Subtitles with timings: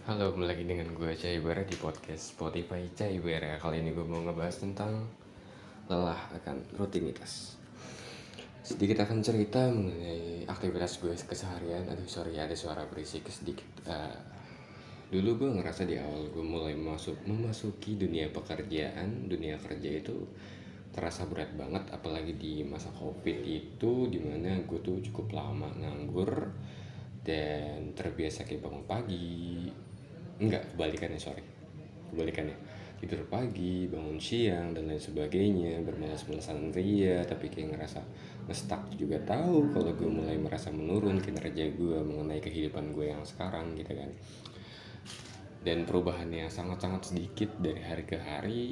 [0.00, 4.56] Halo, kembali lagi dengan gue Caibara di podcast Spotify Caibara Kali ini gue mau ngebahas
[4.64, 5.04] tentang
[5.92, 7.60] lelah akan rutinitas.
[8.64, 11.84] Sedikit akan cerita mengenai aktivitas gue keseharian.
[11.84, 13.68] Aduh sorry ada suara berisik sedikit.
[13.84, 14.16] Uh,
[15.12, 19.28] Dulu gue ngerasa di awal gue mulai masuk memasuki dunia pekerjaan.
[19.28, 20.16] Dunia kerja itu
[20.96, 26.56] terasa berat banget apalagi di masa covid itu di mana gue tuh cukup lama nganggur
[27.20, 29.68] dan terbiasa kayak bangun pagi
[30.40, 31.44] enggak kebalikannya sorry.
[32.10, 32.56] Kebalikannya.
[33.00, 35.80] Tidur pagi bangun siang dan lain sebagainya.
[35.84, 38.00] Bermalas-malasan ria tapi kayak ngerasa
[38.48, 43.72] ngestak juga tahu kalau gue mulai merasa menurun kinerja gue mengenai kehidupan gue yang sekarang
[43.76, 44.10] gitu kan.
[45.60, 48.62] Dan perubahannya sangat-sangat sedikit dari hari ke hari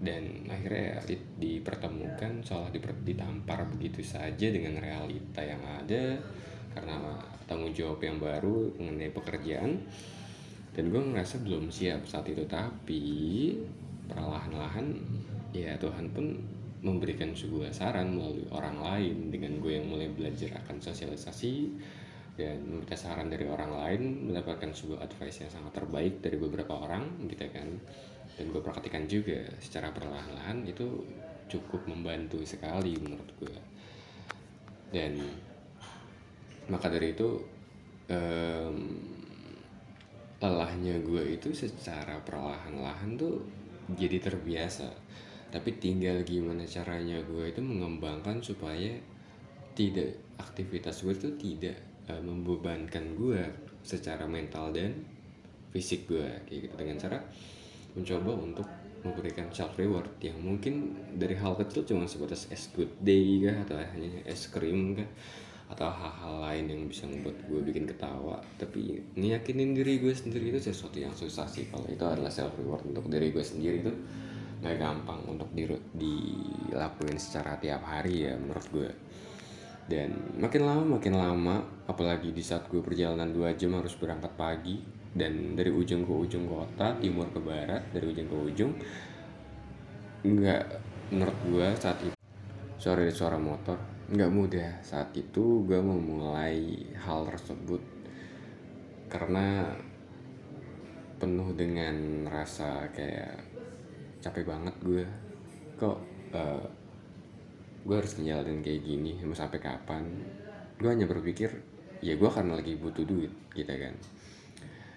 [0.00, 1.04] dan akhirnya
[1.36, 2.72] dipertemukan seolah
[3.04, 6.16] ditampar begitu saja dengan realita yang ada
[6.72, 9.84] karena tanggung jawab yang baru mengenai pekerjaan
[10.76, 13.02] dan gue ngerasa belum siap saat itu tapi
[14.06, 14.94] perlahan-lahan
[15.50, 16.38] ya Tuhan pun
[16.80, 21.68] memberikan sebuah saran melalui orang lain dengan gue yang mulai belajar akan sosialisasi
[22.40, 27.28] dan meminta saran dari orang lain mendapatkan sebuah advice yang sangat terbaik dari beberapa orang
[27.28, 27.68] gitu kan.
[28.40, 31.04] Dan gue praktikan juga secara perlahan-lahan itu
[31.52, 33.56] cukup membantu sekali menurut gue
[34.90, 35.14] dan
[36.70, 37.42] maka dari itu
[38.10, 38.76] um,
[40.40, 43.44] lelahnya gue itu secara perlahan-lahan tuh
[43.92, 44.88] jadi terbiasa.
[45.50, 48.96] Tapi tinggal gimana caranya gue itu mengembangkan supaya
[49.76, 51.76] tidak aktivitas gue tuh tidak
[52.08, 53.42] uh, membebankan gue
[53.84, 54.96] secara mental dan
[55.70, 56.74] fisik gue kayak gitu.
[56.80, 57.18] Dengan cara
[57.92, 58.68] mencoba untuk
[59.00, 63.76] memberikan self reward yang mungkin dari hal kecil cuma sebatas es good day kah atau
[63.80, 65.08] hanya es krim kah
[65.70, 68.42] atau hal-hal lain yang bisa membuat gue bikin ketawa.
[68.58, 72.82] Tapi ngiyakinin diri gue sendiri itu sesuatu yang susah sih kalau itu adalah self reward
[72.90, 73.92] untuk diri gue sendiri itu
[74.60, 75.64] gak gampang untuk di,
[75.96, 78.90] dilakuin secara tiap hari ya menurut gue
[79.88, 81.56] dan makin lama makin lama
[81.88, 84.78] apalagi di saat gue perjalanan dua jam harus berangkat pagi
[85.10, 88.72] dan dari ujung ke ujung kota timur ke barat dari ujung ke ujung
[90.22, 90.64] nggak
[91.10, 92.16] menurut gue saat itu
[92.78, 97.78] sorry suara motor nggak mudah saat itu gue memulai hal tersebut
[99.06, 99.70] karena
[101.22, 103.38] penuh dengan rasa kayak
[104.18, 105.04] capek banget gue
[105.78, 105.98] kok
[106.34, 106.66] uh,
[107.80, 109.16] gue harus ngejalanin kayak gini?
[109.24, 110.04] Mau sampai kapan?
[110.76, 111.48] Gue hanya berpikir
[112.00, 113.94] ya gue karena lagi butuh duit gitu kan.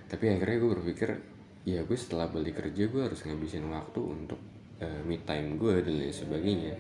[0.10, 1.10] Tapi akhirnya gue berpikir
[1.64, 4.40] ya gue setelah balik kerja gue harus ngabisin waktu untuk
[4.84, 6.76] uh, me time gue dan lain sebagainya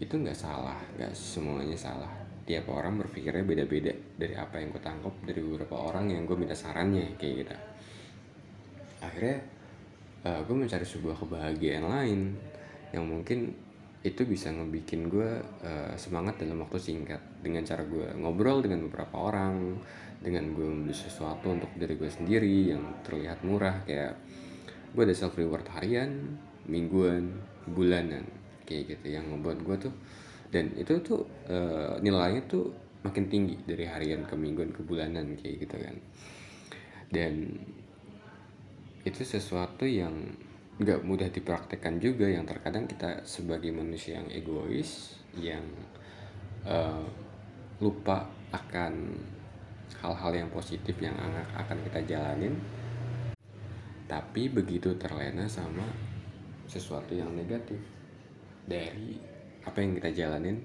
[0.00, 2.08] itu nggak salah nggak semuanya salah.
[2.48, 3.92] Tiap orang berpikirnya beda-beda.
[3.92, 7.54] Dari apa yang gue tangkap dari beberapa orang yang gue minta sarannya kayak gitu.
[9.04, 9.38] Akhirnya
[10.24, 12.20] uh, gue mencari sebuah kebahagiaan lain
[12.90, 13.54] yang mungkin
[14.00, 17.20] itu bisa ngebikin gue uh, semangat dalam waktu singkat.
[17.38, 19.78] Dengan cara gue ngobrol dengan beberapa orang
[20.20, 24.20] dengan gue membeli sesuatu untuk diri gue sendiri yang terlihat murah kayak
[24.92, 26.36] gue ada self reward harian
[26.68, 28.39] mingguan bulanan
[28.70, 29.94] kayak gitu yang membuat gue tuh.
[30.50, 31.58] Dan itu tuh e,
[31.98, 32.70] nilainya tuh
[33.02, 35.96] makin tinggi dari harian ke mingguan ke bulanan kayak gitu kan.
[37.10, 37.58] Dan
[39.02, 40.14] itu sesuatu yang
[40.80, 45.64] nggak mudah dipraktekkan juga yang terkadang kita sebagai manusia yang egois yang
[46.64, 47.04] uh,
[47.84, 49.12] lupa akan
[50.00, 51.12] hal-hal yang positif yang
[51.52, 52.56] akan kita jalanin
[54.08, 55.84] tapi begitu terlena sama
[56.64, 57.78] sesuatu yang negatif
[58.64, 59.16] dari
[59.64, 60.60] apa yang kita jalanin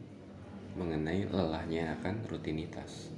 [0.76, 3.12] mengenai lelahnya akan rutinitas.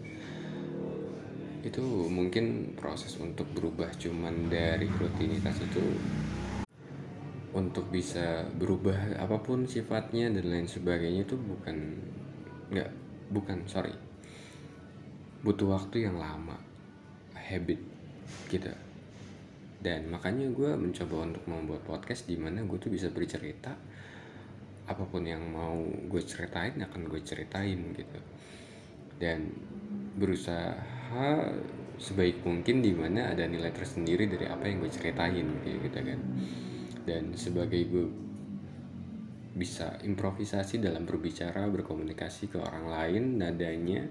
[1.66, 5.84] Itu mungkin proses untuk berubah cuman dari rutinitas itu
[7.58, 11.78] untuk bisa berubah apa pun sifatnya dan lain sebagainya itu bukan
[12.70, 12.92] nggak
[13.34, 13.94] bukan sorry.
[15.42, 16.58] Butuh waktu yang lama
[17.38, 17.80] habit
[18.52, 18.72] gitu
[19.78, 23.78] dan makanya gue mencoba untuk membuat podcast di mana gue tuh bisa bercerita
[24.88, 28.20] apa pun yang mau gue ceritain akan gue ceritain gitu.
[29.20, 29.52] Dan
[30.18, 31.52] berusaha
[31.98, 36.20] sebaik mungkin di mana ada nilai tersendiri dari apa yang gue ceritain kayak gitu kan.
[37.04, 38.06] Dan sebagai gue
[39.58, 44.06] bisa improvisasi dalam berbicara berkomunikasi ke orang lain nadanya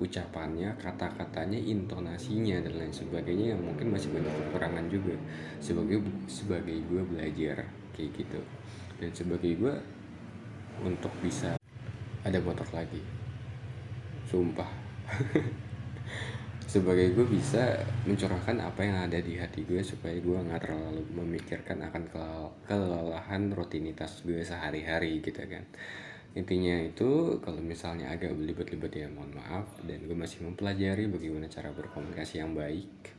[0.00, 5.16] ucapannya kata-katanya intonasinya dan lain sebagainya yang mungkin masih banyak kekurangan juga.
[5.60, 8.40] Sebagai sebagai gue belajar kayak gitu.
[8.96, 9.74] Dan sebagai gue
[10.84, 11.56] untuk bisa
[12.26, 13.00] ada motor lagi.
[14.26, 14.68] Sumpah.
[16.66, 21.78] Sebagai gue bisa mencurahkan apa yang ada di hati gue supaya gue nggak terlalu memikirkan
[21.78, 22.02] akan
[22.66, 25.62] kelelahan rutinitas gue sehari-hari gitu kan.
[26.36, 31.72] Intinya itu kalau misalnya agak belibet-libet ya mohon maaf dan gue masih mempelajari bagaimana cara
[31.72, 33.14] berkomunikasi yang baik.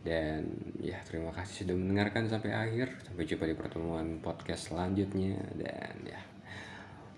[0.00, 0.48] Dan
[0.80, 2.96] ya terima kasih sudah mendengarkan sampai akhir.
[3.04, 6.20] Sampai jumpa di pertemuan podcast selanjutnya dan ya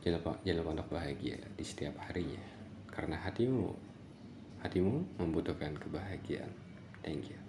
[0.02, 2.43] jangan lupa jangan untuk bahagia di setiap harinya.
[2.93, 3.70] Karena hatimu
[4.62, 6.50] hatimu membutuhkan kebahagiaan.
[7.02, 7.42] Thank you